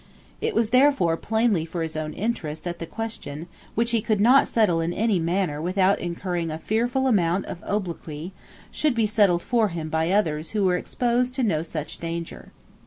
[0.41, 4.47] It was therefore plainly for his own interest that the question, which he could not
[4.47, 8.31] settle in any manner without incurring a fearful amount of obloquy,
[8.71, 12.51] should be settled for him by others who were exposed to no such danger.